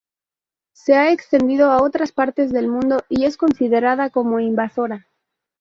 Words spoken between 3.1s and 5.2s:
es considerada como invasora.